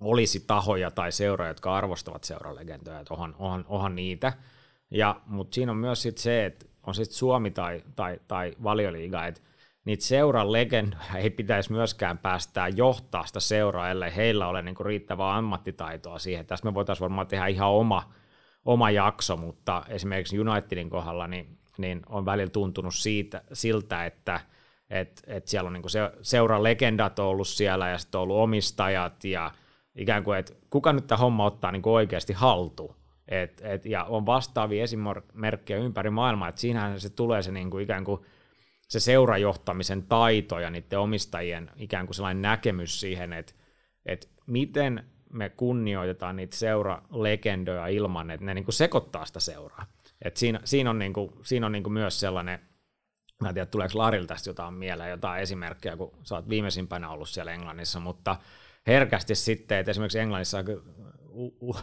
[0.00, 4.32] olisi tahoja tai seuroja, jotka arvostavat seuralegendoja, että onhan, onhan, onhan niitä.
[4.90, 9.26] Ja, mutta siinä on myös sit se, että on sitten Suomi tai, tai, tai valioliiga,
[9.26, 9.40] että
[9.84, 15.36] niitä seuran legendoja ei pitäisi myöskään päästää johtaa sitä seuraa, ellei heillä ole niinku riittävää
[15.36, 16.46] ammattitaitoa siihen.
[16.46, 18.12] Tässä me voitaisiin varmaan tehdä ihan oma,
[18.64, 24.40] oma jakso, mutta esimerkiksi Unitedin kohdalla niin, niin on välillä tuntunut siitä, siltä, että
[24.90, 29.24] et, et siellä on niinku se, seuran legendat ollut siellä ja sitten on ollut omistajat
[29.24, 29.50] ja
[29.94, 32.94] ikään kuin, että kuka nyt tämä homma ottaa niinku oikeasti haltuun.
[33.28, 38.04] Et, et, ja on vastaavia esimerkkejä ympäri maailmaa, että siinähän se tulee se niinku ikään
[38.04, 38.20] kuin
[38.90, 43.52] se seurajohtamisen taito ja niiden omistajien ikään kuin sellainen näkemys siihen, että,
[44.06, 49.86] että miten me kunnioitetaan niitä seuralegendoja ilman, että ne niin kuin sekoittaa sitä seuraa.
[50.24, 52.60] Et siinä, siinä on, niin kuin, siinä on niin kuin myös sellainen,
[53.40, 57.28] mä en tiedä tuleeko Larilla tästä jotain mieleen, jotain esimerkkejä, kun sä oot viimeisimpänä ollut
[57.28, 58.36] siellä Englannissa, mutta
[58.86, 60.58] herkästi sitten, että esimerkiksi Englannissa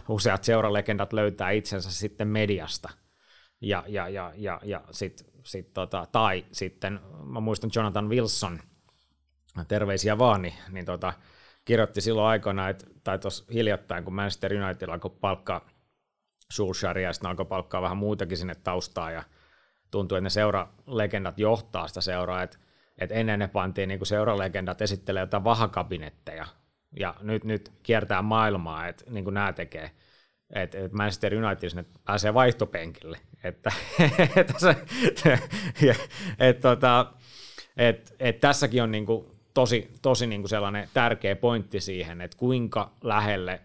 [0.08, 2.88] useat seuralegendat löytää itsensä sitten mediasta,
[3.60, 8.60] ja, ja, ja, ja, ja sit, sit tota, tai sitten, mä muistan Jonathan Wilson,
[9.68, 11.12] terveisiä vaan, niin, niin tota,
[11.64, 15.68] kirjoitti silloin aikana, että, tai tuossa hiljattain, kun Manchester United alkoi palkkaa
[16.52, 19.22] Solskjaeria, ja sitten alkoi palkkaa vähän muutakin sinne taustaa, ja
[19.90, 22.58] tuntuu, että ne seuralegendat johtaa sitä seuraa, että,
[22.98, 26.46] että ennen ne pantiin niin seuralegendat esittelee jotain vahakabinetteja,
[26.96, 29.90] ja nyt, nyt kiertää maailmaa, että niin kuin nämä tekee,
[30.50, 33.72] että, että Manchester United sinne pääsee vaihtopenkille, että,
[34.36, 34.76] että, se,
[36.38, 37.12] että, tota,
[37.76, 42.36] että, että tässäkin on niin kuin tosi, tosi niin kuin sellainen tärkeä pointti siihen, että
[42.36, 43.60] kuinka lähelle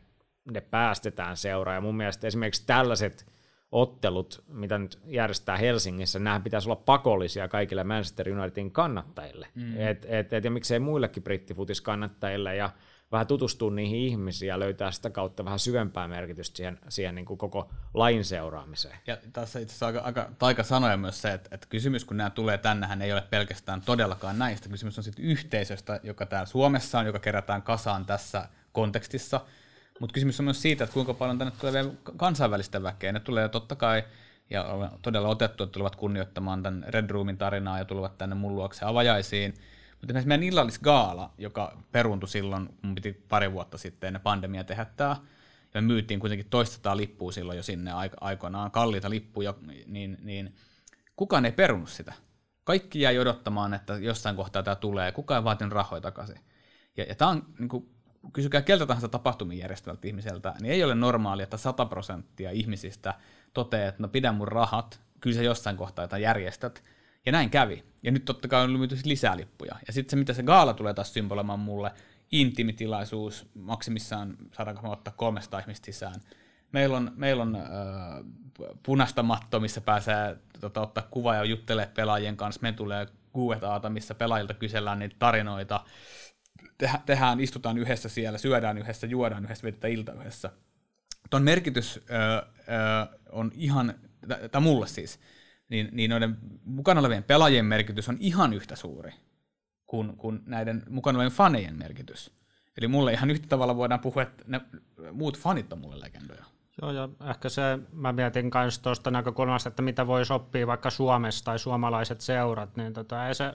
[0.51, 1.75] ne päästetään seuraa.
[1.75, 3.25] Ja mun mielestä esimerkiksi tällaiset
[3.71, 9.47] ottelut, mitä nyt järjestetään Helsingissä, nämä pitäisi olla pakollisia kaikille Manchester Unitedin kannattajille.
[9.55, 9.77] Mm.
[9.77, 12.55] Et, et, et, ja miksei muillekin brittifutis-kannattajille.
[12.55, 12.69] Ja
[13.13, 17.37] vähän tutustua niihin ihmisiin ja löytää sitä kautta vähän syvempää merkitystä siihen, siihen niin kuin
[17.37, 18.97] koko lain seuraamiseen.
[19.07, 22.29] Ja tässä itse asiassa aika, aika taika sanoja myös se, että, että kysymys kun nämä
[22.29, 24.69] tulee tännehän ei ole pelkästään todellakaan näistä.
[24.69, 29.41] Kysymys on sitten yhteisöstä, joka täällä Suomessa on, joka kerätään kasaan tässä kontekstissa.
[29.99, 33.11] Mutta kysymys on myös siitä, että kuinka paljon tänne tulee vielä kansainvälistä väkeä.
[33.11, 34.03] Ne tulee totta kai
[34.49, 38.55] ja on todella otettu, että tulevat kunnioittamaan tämän Red Roomin tarinaa ja tulevat tänne mun
[38.55, 39.53] luokse avajaisiin.
[40.03, 44.85] Mutta esimerkiksi meidän illallisgaala, joka peruuntui silloin, mun piti pari vuotta sitten ennen pandemia tehdä
[44.85, 45.15] tämä,
[45.73, 49.53] ja me myytiin kuitenkin toistetaan lippua silloin jo sinne aikoinaan, kalliita lippuja,
[49.87, 50.55] niin, niin
[51.15, 52.13] kukaan ei perunut sitä.
[52.63, 56.39] Kaikki jäi odottamaan, että jossain kohtaa tämä tulee, kukaan ei vaatinut rahoja takaisin.
[56.97, 57.89] Ja, ja tämä on, niin kuin,
[58.33, 63.13] kysykää keltä tahansa tapahtumia järjestävältä ihmiseltä, niin ei ole normaalia, että 100 prosenttia ihmisistä
[63.53, 66.83] toteaa, että no pidä mun rahat, kyllä se jossain kohtaa jotain järjestät,
[67.25, 67.83] ja näin kävi.
[68.03, 69.75] Ja nyt totta kai on myyty lisää lippuja.
[69.87, 71.91] Ja sitten se, mitä se gaala tulee taas symboloimaan mulle,
[72.31, 76.21] intimitilaisuus, maksimissaan saadaanko me ottaa 300 ihmistä sisään.
[76.71, 77.63] Meillä on, meillä on äh,
[78.83, 82.61] punaista mattoa, missä pääsee tota, ottaa kuva ja juttelee pelaajien kanssa.
[82.61, 85.85] Me tulee Q&Ata, missä pelaajilta kysellään niitä tarinoita.
[86.77, 90.49] Tehdään, tehdään, istutaan yhdessä siellä, syödään yhdessä, juodaan yhdessä, vietetään ilta yhdessä.
[91.29, 92.35] Tuon merkitys äh,
[92.75, 93.93] äh, on ihan,
[94.51, 95.19] tai mulle siis,
[95.73, 99.11] niin, niin noiden mukana olevien pelaajien merkitys on ihan yhtä suuri
[99.87, 102.31] kuin, kuin näiden mukana olevien fanejen merkitys.
[102.77, 104.61] Eli mulle ihan yhtä tavalla voidaan puhua, että ne
[105.11, 106.45] muut fanit on mulle legendoja.
[106.81, 111.45] Joo, ja ehkä se, mä mietin myös tuosta näkökulmasta, että mitä voi oppia vaikka Suomessa
[111.45, 113.53] tai suomalaiset seurat, niin tota, ei se,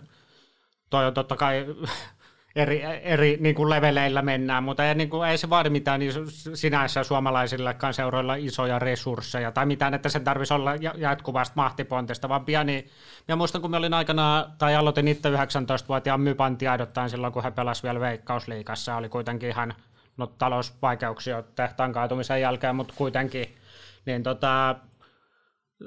[0.90, 1.66] toi on totta kai
[2.58, 6.12] eri, eri niin kuin leveleillä mennään, mutta ei, niin kuin, ei se vaadi mitään niin
[6.54, 12.86] sinänsä suomalaisillekaan seuroilla isoja resursseja tai mitään, että sen tarvitsisi olla jatkuvasta mahtipontista, vaan pieni.
[13.28, 17.50] Ja muistan, kun mä olin aikana, tai aloitin itse 19-vuotiaan Mypan tiedottain silloin, kun he
[17.50, 19.74] pelasivat vielä Veikkausliikassa, oli kuitenkin ihan
[20.16, 23.56] no, talousvaikeuksia tehtaan kaatumisen jälkeen, mutta kuitenkin,
[24.06, 24.76] niin tota,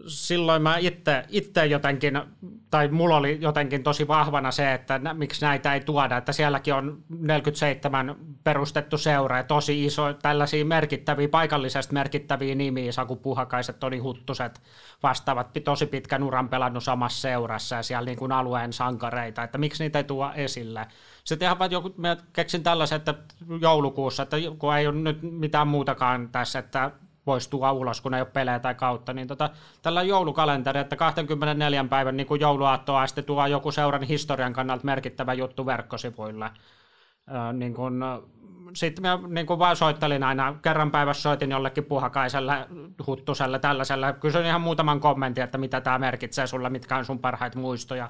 [0.07, 2.21] silloin mä itse, itse jotenkin,
[2.69, 6.73] tai mulla oli jotenkin tosi vahvana se, että nä, miksi näitä ei tuoda, että sielläkin
[6.73, 13.97] on 47 perustettu seura ja tosi iso, tällaisia merkittäviä, paikallisesti merkittäviä nimiä, Saku Puhakaiset, Toni
[13.97, 14.61] Huttuset,
[15.03, 19.83] vastaavat tosi pitkän uran pelannut samassa seurassa ja siellä niin kuin alueen sankareita, että miksi
[19.83, 20.87] niitä ei tuo esille.
[21.23, 23.13] Sitten ihan joku, mä keksin tällaisen, että
[23.61, 26.91] joulukuussa, että kun ei ole nyt mitään muutakaan tässä, että
[27.27, 29.49] voisi tuoda ulos, kun ei ole pelejä tai kautta, niin tota,
[29.81, 35.33] tällä joulukalenteri, että 24 päivän niin kuin jouluaattoa asti tuo joku seuran historian kannalta merkittävä
[35.33, 36.49] juttu verkkosivuille.
[37.53, 38.03] niin kun,
[38.75, 42.67] sitten mä niin kun vaan soittelin aina, kerran päivässä soitin jollekin puhakaiselle,
[43.07, 47.59] huttuselle, tällaiselle, kysyin ihan muutaman kommentin, että mitä tämä merkitsee sulle, mitkä on sun parhaita
[47.59, 48.09] muistoja.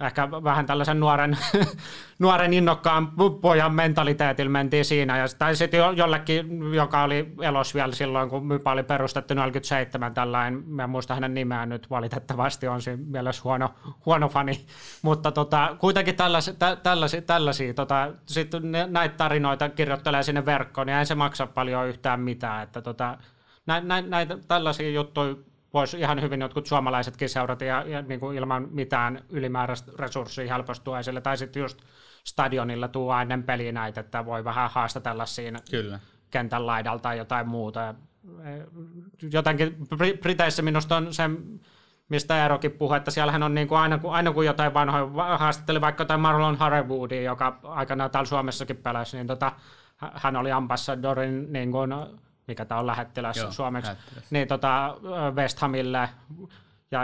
[0.00, 1.38] Ehkä vähän tällaisen nuoren,
[2.18, 5.18] nuoren innokkaan pojan mentaliteetillä mentiin siinä.
[5.18, 10.62] Ja, tai sitten jollekin, joka oli elos vielä silloin, kun Mypa oli perustettu 47 tällainen,
[10.66, 13.74] mä muista hänen nimeään nyt valitettavasti, on siinä mielessä huono,
[14.06, 14.66] huono fani.
[15.02, 20.96] Mutta tota, kuitenkin tällaisia, tä, tällaisia, tällaisia tota, sitten näitä tarinoita kirjoittelee sinne verkkoon, niin
[20.96, 22.62] ei se maksa paljon yhtään mitään.
[22.62, 23.18] Että tota,
[23.66, 25.36] näitä, näitä tällaisia juttuja
[25.76, 30.98] voisi ihan hyvin jotkut suomalaisetkin seurata ja, ja niin kuin ilman mitään ylimääräistä resurssia helpostua
[30.98, 31.20] esille.
[31.20, 31.78] Tai sitten just
[32.24, 36.00] stadionilla tuo ennen peliä näitä, että voi vähän haastatella siinä Kyllä.
[36.30, 37.88] kentän laidalta tai jotain muuta.
[37.88, 37.94] E,
[39.32, 39.76] jotenkin
[40.22, 41.22] Briteissä minusta on se,
[42.08, 45.80] mistä Eerokin puhui, että siellähän on niin kuin aina, kun, aina kun jotain vanhoja, haastatteli
[45.80, 49.52] vaikka jotain Marlon Harrowoodia, joka aikanaan täällä Suomessakin pelasi, niin tota,
[49.96, 51.92] hän oli ambassadorin niin kuin,
[52.46, 54.30] mikä tämä on lähettiläs Joo, suomeksi, lähettiläs.
[54.30, 54.96] niin tota
[55.34, 56.08] West Hamille
[56.90, 57.00] ja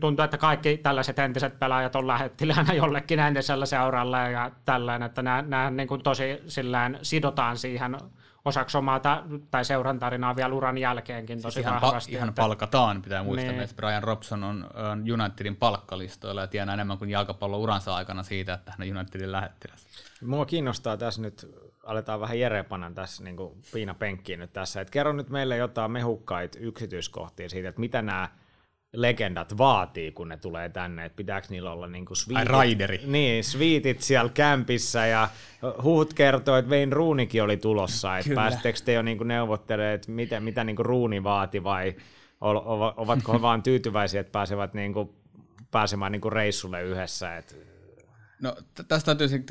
[0.00, 5.42] tuntuu, että kaikki tällaiset entiset pelaajat on lähettiläänä jollekin entisellä seuralla ja tällainen, että nämä,
[5.42, 7.96] nämä niin kuin tosi sillään sidotaan siihen
[8.44, 12.12] osaksi omaa ta- tai seuran tarinaa vielä uran jälkeenkin tosi siis ihan vahvasti.
[12.12, 12.42] Pa- ihan että...
[12.42, 13.62] palkataan, pitää muistaa, niin.
[13.62, 18.54] että Brian Robson on, on Unitedin palkkalistoilla ja tienaa enemmän kuin jalkapallon uransa aikana siitä,
[18.54, 19.86] että hän on Unitedin lähettiläs.
[20.22, 21.48] Mua kiinnostaa tässä nyt
[21.84, 24.80] aletaan vähän jerepanan tässä niin kuin piina penkkiin nyt tässä.
[24.80, 28.28] Et kerro nyt meille jotain mehukkaita yksityiskohtia siitä, että mitä nämä
[28.92, 33.00] legendat vaatii, kun ne tulee tänne, että pitääkö niillä olla niin kuin sviitit, raideri.
[33.06, 35.28] Niin, sviitit siellä kämpissä ja
[35.82, 40.10] huut kertoo, että Vein Ruunikin oli tulossa, että päästekö te jo niin kuin neuvottelemaan, että
[40.10, 41.94] mitä, mitä niin kuin Ruuni vaati vai
[42.96, 45.10] ovatko he vaan tyytyväisiä, että pääsevät niin kuin,
[45.70, 47.54] pääsemään niin kuin reissulle yhdessä, että
[48.42, 48.56] No
[48.88, 49.44] tästä täytyy,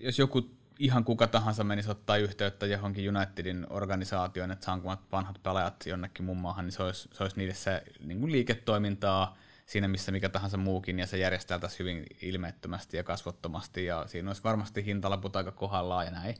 [0.00, 5.86] jos joku ihan kuka tahansa menisi ottaa yhteyttä johonkin Unitedin organisaatioon, että saanko vanhat pelaajat
[5.86, 9.36] jonnekin muun maahan, niin se olisi, se olisi niille se niin kuin liiketoimintaa
[9.66, 14.44] siinä, missä mikä tahansa muukin, ja se järjesteltäisiin hyvin ilmeettömästi ja kasvottomasti, ja siinä olisi
[14.44, 16.34] varmasti hintalaput aika kohdallaan ja näin.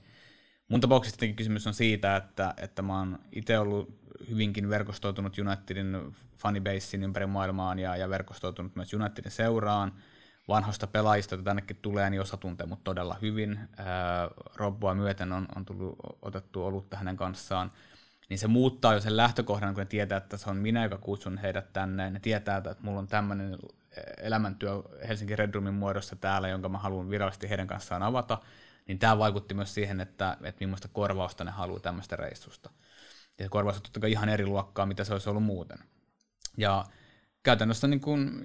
[0.69, 3.99] Mun tapauksessa kysymys on siitä, että, että mä oon itse ollut
[4.31, 9.93] hyvinkin verkostoitunut Unitedin fanibasein ympäri maailmaan ja, ja verkostoitunut myös Unitedin seuraan,
[10.49, 13.61] vanhoista pelaajista, joita tännekin tulee, niin osa tuntee mut todella hyvin.
[14.55, 17.73] Robboa myöten on, on tullut otettu olutta hänen kanssaan.
[18.29, 21.39] Niin se muuttaa jo sen lähtökohdan, kun ne tietää, että se on minä, joka kutsun
[21.39, 22.11] heidät tänne.
[22.11, 23.59] Ne tietää, että mulla on tämmöinen
[24.17, 28.39] elämäntyö Helsingin Red Roomin muodossa täällä, jonka mä haluan virallisesti heidän kanssaan avata.
[28.89, 32.71] Niin tämä vaikutti myös siihen, että, että millaista korvausta ne haluaa tämmöistä reissusta.
[33.39, 35.79] Ja se korvaus on totta kai ihan eri luokkaa, mitä se olisi ollut muuten.
[36.57, 36.85] Ja
[37.43, 38.45] käytännössä niin kun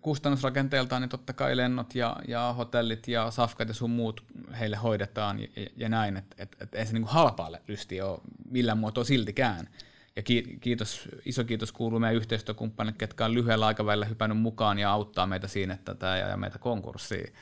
[0.00, 4.24] kustannusrakenteeltaan niin totta kai lennot ja, ja hotellit ja safkat ja sun muut
[4.60, 8.78] heille hoidetaan ja, ja näin, että et, et ei se niin halpaalle lysti ole millään
[8.78, 9.68] muotoa siltikään.
[10.16, 10.22] Ja
[10.60, 15.48] kiitos, iso kiitos kuuluu meidän yhteistyökumppanille, ketkä on lyhyellä aikavälillä hypännyt mukaan ja auttaa meitä
[15.48, 17.32] siinä, että tämä ja meitä konkurssiin.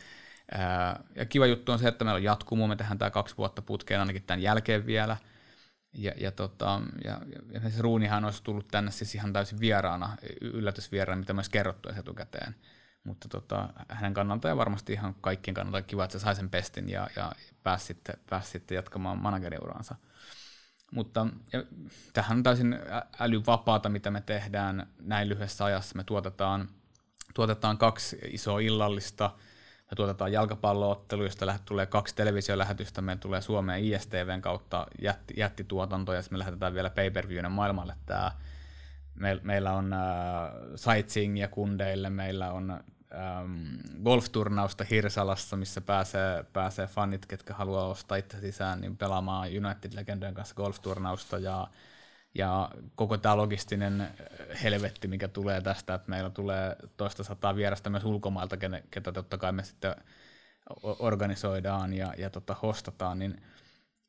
[1.15, 4.01] Ja kiva juttu on se, että meillä on jatkumo, me tehdään tämä kaksi vuotta putkeen
[4.01, 5.17] ainakin tämän jälkeen vielä–
[5.93, 7.21] ja, ja, tota, ja,
[7.53, 12.55] ja se Ruunihan olisi tullut tänne siis ihan täysin vieraana, yllätysvieraana, mitä myös kerrottu etukäteen.
[13.05, 16.89] Mutta tota, hänen kannalta ja varmasti ihan kaikkien kannalta kiva, että se sai sen pestin
[16.89, 19.95] ja, ja pääsi, sitten, pääsi sitten jatkamaan manageriuraansa.
[20.93, 21.65] Mutta ja,
[22.13, 22.79] tähän on täysin
[23.19, 25.97] älyvapaata, mitä me tehdään näin lyhyessä ajassa.
[25.97, 26.69] Me tuotetaan,
[27.35, 29.31] tuotetaan kaksi isoa illallista–
[29.91, 36.23] me tuotetaan jalkapalloottelu, josta tulee kaksi televisiolähetystä, meillä tulee Suomeen ISTVn kautta jätti, jättituotanto, ja
[36.31, 38.33] me lähetetään vielä pay per maailmalle tämä.
[39.15, 40.01] Me, meillä on äh,
[40.77, 43.75] sightseeingia kundeille, meillä on ähm,
[44.05, 50.55] golfturnausta Hirsalassa, missä pääsee, pääsee fanit, ketkä haluaa ostaa itse sisään, niin pelaamaan United-legendojen kanssa
[50.55, 51.69] golfturnausta, ja
[52.35, 54.11] ja koko tämä logistinen äh,
[54.63, 58.57] helvetti, mikä tulee tästä, että meillä tulee toista sataa vierasta myös ulkomailta,
[58.91, 59.95] ketä totta kai me sitten
[60.83, 63.43] organisoidaan ja, ja tota, hostataan, niin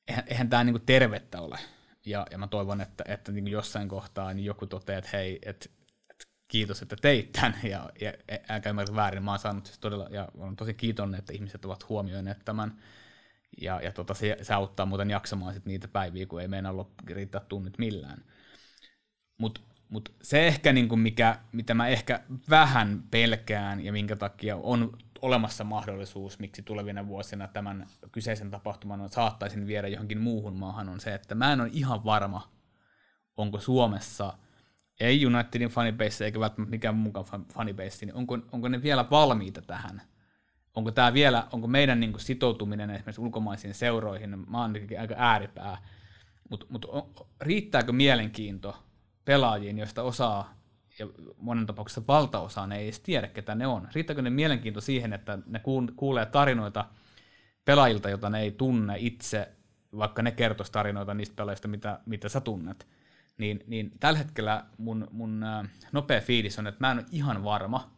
[0.08, 1.60] eihän, eihän tämä niinku tervettä ole.
[2.06, 5.70] Ja, ja mä toivon, että, että niinku jossain kohtaa niin joku toteaa, että hei, että
[6.10, 8.14] et kiitos, että teit tämän, ja, ja
[8.50, 11.90] älkää ymmärrä väärin, mä oon saanut siis todella, ja olen tosi kiitollinen, että ihmiset ovat
[11.90, 12.82] huomioineet tämän,
[13.58, 17.42] ja, ja tota, se, se, auttaa muuten jaksamaan sit niitä päiviä, kun ei meinaa riittää
[17.50, 18.24] tunnit millään.
[19.38, 24.98] Mutta mut se ehkä, niinku mikä, mitä mä ehkä vähän pelkään ja minkä takia on
[25.22, 31.14] olemassa mahdollisuus, miksi tulevina vuosina tämän kyseisen tapahtuman saattaisin viedä johonkin muuhun maahan, on se,
[31.14, 32.52] että mä en ole ihan varma,
[33.38, 34.34] onko Suomessa,
[35.00, 40.02] ei Unitedin fanibase eikä välttämättä mikään mukaan fanibase, niin onko, onko ne vielä valmiita tähän–
[40.76, 45.78] onko tämä vielä, onko meidän niin kuin sitoutuminen esimerkiksi ulkomaisiin seuroihin, mä oon aika ääripää,
[46.50, 46.86] mutta mut
[47.42, 48.84] riittääkö mielenkiinto
[49.26, 50.62] pelaajiin, joista osaa
[51.00, 51.08] ja
[51.38, 53.88] monen tapauksessa valtaosa ne ei edes tiedä, ketä ne on.
[53.96, 55.62] Riittääkö ne mielenkiinto siihen, että ne
[55.96, 56.86] kuulee tarinoita
[57.66, 59.52] pelaajilta, joita ne ei tunne itse,
[59.98, 62.88] vaikka ne kertoisi tarinoita niistä pelaajista, mitä, mitä sä tunnet.
[63.38, 65.46] Niin, niin tällä hetkellä mun, mun
[65.92, 67.92] nopea fiilis on, että mä en ole ihan varma,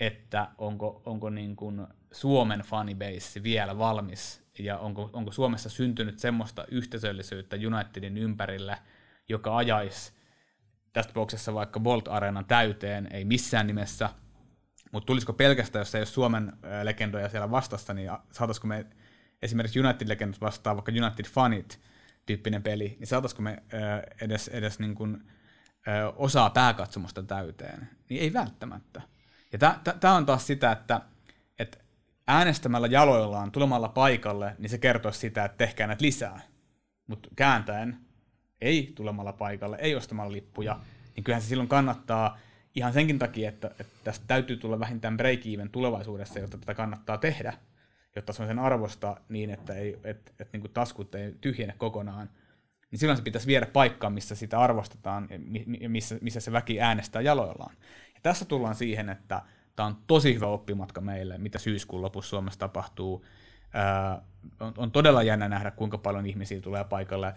[0.00, 6.64] että onko, onko niin kuin Suomen fanibase vielä valmis ja onko, onko Suomessa syntynyt semmoista
[6.70, 8.78] yhteisöllisyyttä Unitedin ympärille,
[9.28, 10.12] joka ajaisi
[10.92, 14.10] tässä tapauksessa vaikka Bolt Areenan täyteen, ei missään nimessä,
[14.92, 16.52] mutta tulisiko pelkästään, jos ei ole Suomen
[16.82, 18.86] legendoja siellä vastassa, niin saataisiko me
[19.42, 21.80] esimerkiksi United-legendat vastaan vaikka United-fanit
[22.26, 23.62] tyyppinen peli, niin saataisiko me
[24.20, 25.30] edes, edes niin kuin,
[26.16, 27.88] osaa pääkatsomusta täyteen?
[28.08, 29.02] Niin ei välttämättä.
[29.52, 29.58] Ja
[30.00, 31.00] tämä on taas sitä, että,
[31.58, 31.78] että
[32.26, 36.40] äänestämällä jaloillaan, tulemalla paikalle, niin se kertoo sitä, että tehkää näitä lisää.
[37.06, 37.98] Mutta kääntäen,
[38.60, 40.80] ei tulemalla paikalle, ei ostamalla lippuja,
[41.16, 42.38] niin kyllähän se silloin kannattaa
[42.74, 47.52] ihan senkin takia, että, että tästä täytyy tulla vähintään break-even tulevaisuudessa, jotta tätä kannattaa tehdä,
[48.16, 51.74] jotta se on sen arvosta niin, että, ei, että, että niin kuin taskut ei tyhjene
[51.78, 52.30] kokonaan,
[52.90, 55.28] niin silloin se pitäisi viedä paikkaan, missä sitä arvostetaan
[55.80, 57.76] ja missä, missä se väki äänestää jaloillaan.
[58.22, 59.42] Tässä tullaan siihen, että
[59.76, 63.24] tämä on tosi hyvä oppimatka meille, mitä syyskuun lopussa Suomessa tapahtuu.
[63.72, 64.22] Ää,
[64.60, 67.34] on, on todella jännä nähdä, kuinka paljon ihmisiä tulee paikalle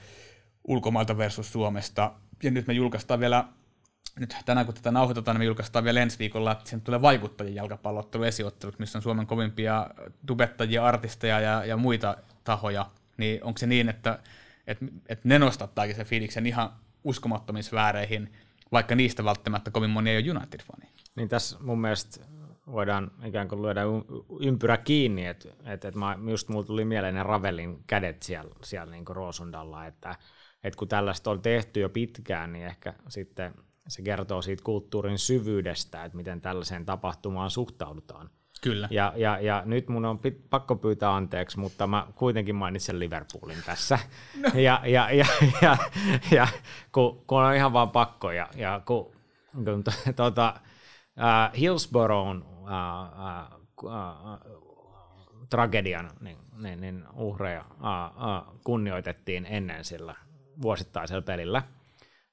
[0.64, 2.12] ulkomailta versus Suomesta.
[2.44, 3.46] Ja nyt me julkaistaan vielä,
[4.20, 7.56] nyt tänään kun tätä nauhoitetaan, niin me julkaistaan vielä ensi viikolla, että sen tulee vaikuttajien
[7.56, 9.90] jalkapallottelu esiottelut, missä on Suomen kovimpia
[10.26, 12.90] tubettajia, artisteja ja, ja muita tahoja.
[13.18, 14.20] Niin onko se niin, että,
[14.68, 16.70] että, että ne nostattaakin sen fiiliksen ihan
[17.04, 18.34] uskomattomiin sfääreihin,
[18.76, 20.90] vaikka niistä välttämättä kovin moni ei ole United-fani?
[21.16, 22.26] Niin tässä mun mielestä
[22.72, 23.82] voidaan ikään kuin lyödä
[24.40, 28.92] ympyrä kiinni, että et, et mä, just mulla tuli mieleen ne Ravelin kädet siellä, siellä
[28.92, 30.16] niin Roosundalla, että
[30.64, 33.54] et kun tällaista on tehty jo pitkään, niin ehkä sitten
[33.88, 38.30] se kertoo siitä kulttuurin syvyydestä, että miten tällaiseen tapahtumaan suhtaudutaan.
[38.66, 38.88] Kyllä.
[38.92, 43.58] Ja, ja, ja nyt mun on pit, pakko pyytää anteeksi, mutta mä kuitenkin mainitsen Liverpoolin
[43.66, 44.00] tässä.
[44.42, 44.60] No.
[44.60, 45.26] Ja, ja, ja,
[45.62, 45.78] ja,
[46.32, 46.48] ja
[46.92, 49.12] kun, kun on ihan vaan pakko, ja, ja kun,
[49.66, 49.84] kun
[50.16, 50.54] tuota,
[51.18, 52.68] uh, Hillsboroughn uh,
[53.84, 54.58] uh, uh,
[55.50, 60.16] tragedian niin, niin, niin uhreja uh, uh, kunnioitettiin ennen sillä
[60.62, 61.64] vuosittaisella pelillä.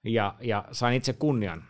[0.04, 1.64] Ja, ja sain itse kunnian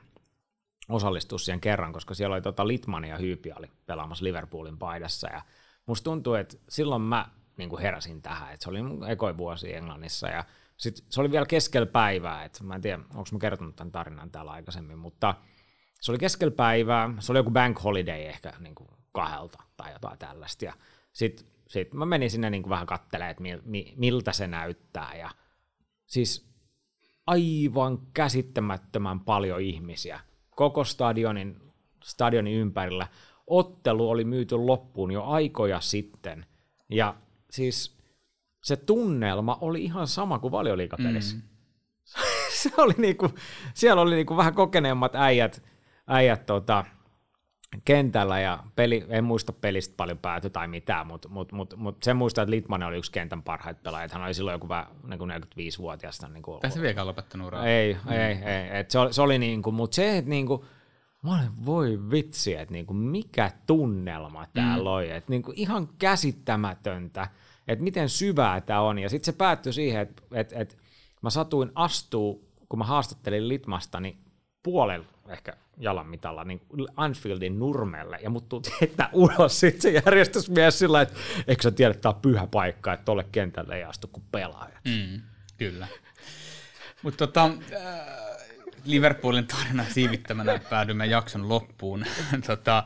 [0.89, 5.29] osallistua siihen kerran, koska siellä oli tota Litman ja Hyypi oli pelaamassa Liverpoolin paidassa.
[5.29, 5.43] Ja
[5.87, 9.75] musta tuntuu, että silloin mä niin kuin heräsin tähän, että se oli mun ekoi vuosi
[9.75, 10.29] Englannissa.
[10.29, 10.45] Ja
[10.77, 14.31] sit se oli vielä keskellä päivää, että mä en tiedä, onko mä kertonut tämän tarinan
[14.31, 15.35] täällä aikaisemmin, mutta
[16.01, 20.19] se oli keskellä päivää, se oli joku bank holiday ehkä niin kuin kahdelta tai jotain
[20.19, 20.65] tällaista.
[20.65, 20.75] Ja
[21.13, 23.43] sitten sit mä menin sinne niin kuin vähän kattelemaan, että
[23.97, 25.15] miltä se näyttää.
[25.15, 25.31] Ja
[26.07, 26.53] siis
[27.27, 30.21] aivan käsittämättömän paljon ihmisiä
[30.57, 31.61] koko stadionin,
[32.05, 33.07] stadionin ympärillä.
[33.47, 36.47] Ottelu oli myyty loppuun jo aikoja sitten,
[36.89, 37.15] ja
[37.51, 37.99] siis
[38.63, 41.37] se tunnelma oli ihan sama kuin valioliikapelissä.
[41.37, 41.43] Mm.
[42.63, 43.29] se oli niinku,
[43.75, 45.63] siellä oli niinku vähän kokeneemmat äijät,
[46.07, 46.85] äijät tota,
[47.85, 52.17] kentällä ja peli, en muista pelistä paljon pääty tai mitään, mutta mut, mut, mut sen
[52.17, 54.09] muistaa, että Litmanen oli yksi kentän parhaita pelaajia.
[54.13, 56.23] Hän oli silloin joku vähän niin kuin 45-vuotias.
[56.33, 57.67] Niin kuin, Tässä vieläkään lopettanut uraa.
[57.67, 58.13] Ei, mm.
[58.13, 58.79] ei, ei.
[58.79, 60.63] Et se, oli, se oli niin kuin, mutta se, että niin kuin,
[61.23, 64.95] mä olin, voi vitsi, että niin kuin, mikä tunnelma täällä mm.
[64.95, 65.11] oli.
[65.11, 67.29] Että niin kuin, ihan käsittämätöntä,
[67.69, 68.99] että miten syvää tämä on.
[68.99, 70.75] Ja sitten se päättyi siihen, että, että, että
[71.23, 74.19] mä satuin astuu, kun mä haastattelin Litmasta, niin
[74.63, 76.61] puolella ehkä jalan mitalla niin
[76.97, 78.47] Anfieldin nurmelle, ja mut
[78.81, 81.15] heittää ulos sitten se järjestysmies sillä että
[81.47, 84.85] eikö sä tiedä, että tämä on pyhä paikka, että tolle kentälle ei astu kuin pelaajat.
[84.85, 85.23] Mm,
[85.59, 85.87] kyllä.
[87.03, 88.23] Mutta tota, äh,
[88.85, 92.05] Liverpoolin tarina siivittämänä päädymme jakson loppuun.
[92.47, 92.85] tota,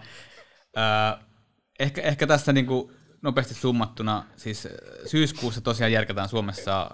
[0.78, 1.24] äh,
[1.78, 2.92] ehkä, ehkä tässä niinku
[3.26, 4.72] nopeasti summattuna, siis äh,
[5.06, 6.88] syyskuussa tosiaan järkätään Suomessa äh,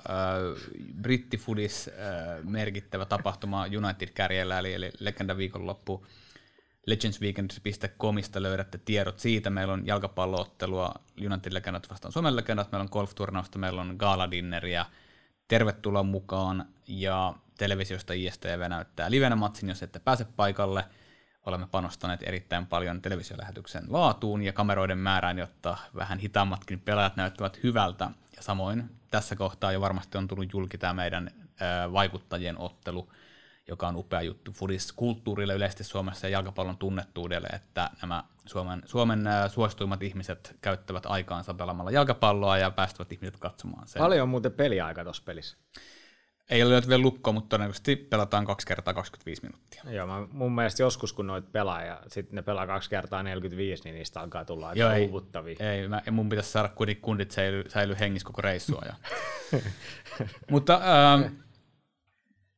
[1.02, 6.06] brittifudis äh, merkittävä tapahtuma United-kärjellä, eli, eli Legenda viikonloppu.
[6.86, 9.50] legendsweekend.comista löydätte tiedot siitä.
[9.50, 10.94] Meillä on jalkapalloottelua
[11.26, 14.86] United Legendat vastaan Suomen Legendat, meillä on golfturnausta, meillä on gaaladinneria.
[15.48, 20.84] Tervetuloa mukaan ja televisiosta ISTV näyttää livenä matsin, jos ette pääse paikalle–
[21.46, 28.10] olemme panostaneet erittäin paljon televisiolähetyksen laatuun ja kameroiden määrään, jotta vähän hitaammatkin pelaajat näyttävät hyvältä.
[28.36, 31.30] Ja samoin tässä kohtaa jo varmasti on tullut julki tämä meidän
[31.92, 33.12] vaikuttajien ottelu,
[33.68, 40.02] joka on upea juttu Fudis-kulttuurille yleisesti Suomessa ja jalkapallon tunnettuudelle, että nämä Suomen, Suomen suosituimmat
[40.02, 44.00] ihmiset käyttävät aikaansa pelaamalla jalkapalloa ja päästävät ihmiset katsomaan sen.
[44.00, 45.56] Paljon on muuten peliaika tuossa pelissä?
[46.50, 49.82] Ei ole vielä lukkoa, mutta todennäköisesti pelataan kaksi kertaa 25 minuuttia.
[49.90, 53.84] Joo, mä, mun mielestä joskus kun noit pelaa ja sitten ne pelaa kaksi kertaa 45,
[53.84, 55.56] niin niistä alkaa tulla aika Joo, uuvuttavia.
[55.60, 58.82] Ei, ei mä, mun pitäisi saada kuitenkin kundit säily, säily hengissä koko reissua.
[58.86, 58.94] Ja.
[60.50, 60.74] mutta
[61.14, 61.22] ähm,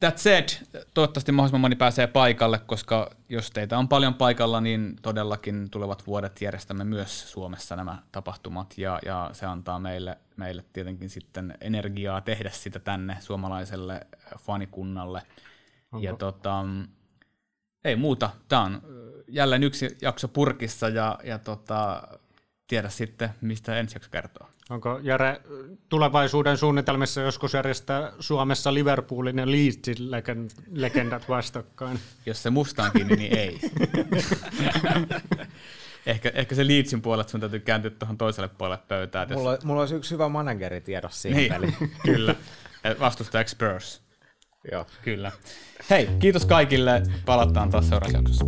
[0.05, 0.49] That said,
[0.95, 6.41] toivottavasti mahdollisimman moni pääsee paikalle, koska jos teitä on paljon paikalla, niin todellakin tulevat vuodet
[6.41, 12.51] järjestämme myös Suomessa nämä tapahtumat, ja, ja se antaa meille, meille tietenkin sitten energiaa tehdä
[12.51, 14.07] sitä tänne suomalaiselle
[14.39, 15.23] fanikunnalle.
[15.93, 16.07] Onko?
[16.07, 16.65] Ja tota,
[17.85, 18.83] ei muuta, tämä on
[19.29, 22.03] jälleen yksi jakso purkissa, ja, ja tota,
[22.67, 24.49] tiedä sitten, mistä ensi jakso kertoo.
[24.71, 25.41] Onko Jare
[25.89, 29.97] tulevaisuuden suunnitelmissa joskus järjestää Suomessa Liverpoolin ja Leedsin
[30.73, 31.99] legendat vastakkain?
[32.27, 33.57] Jos se musta on kiinni, niin ei.
[36.07, 39.27] ehkä, ehkä se Leedsin puolella sun täytyy kääntyä tuohon toiselle puolelle pöytää.
[39.27, 39.65] Mulla, jos...
[39.65, 42.35] mulla olisi yksi hyvä manageri tiedossa siihen niin, Kyllä.
[43.01, 44.03] Vastustaja Spurs.
[44.73, 44.87] Joo.
[45.03, 45.33] Kyllä.
[45.91, 47.03] Hei, kiitos kaikille.
[47.25, 48.45] Palataan taas seuraavassa jaksossa.